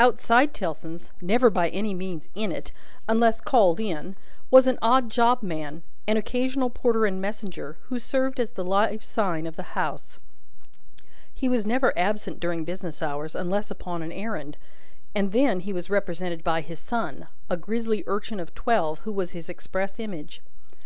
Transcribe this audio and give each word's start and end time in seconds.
Outside 0.00 0.54
Tellson's 0.54 1.12
never 1.20 1.50
by 1.50 1.68
any 1.68 1.92
means 1.92 2.28
in 2.34 2.50
it, 2.50 2.72
unless 3.06 3.42
called 3.42 3.78
in 3.78 4.16
was 4.50 4.66
an 4.66 4.78
odd 4.80 5.10
job 5.10 5.42
man, 5.42 5.82
an 6.08 6.16
occasional 6.16 6.70
porter 6.70 7.04
and 7.04 7.20
messenger, 7.20 7.76
who 7.90 7.98
served 7.98 8.40
as 8.40 8.52
the 8.52 8.64
live 8.64 9.04
sign 9.04 9.46
of 9.46 9.56
the 9.56 9.76
house. 9.76 10.18
He 11.34 11.46
was 11.46 11.66
never 11.66 11.92
absent 11.94 12.40
during 12.40 12.64
business 12.64 13.02
hours, 13.02 13.34
unless 13.34 13.70
upon 13.70 14.00
an 14.02 14.12
errand, 14.12 14.56
and 15.14 15.32
then 15.32 15.60
he 15.60 15.74
was 15.74 15.90
represented 15.90 16.42
by 16.42 16.62
his 16.62 16.78
son: 16.78 17.26
a 17.50 17.58
grisly 17.58 18.02
urchin 18.06 18.40
of 18.40 18.54
twelve, 18.54 19.00
who 19.00 19.12
was 19.12 19.32
his 19.32 19.50
express 19.50 20.00
image. 20.00 20.40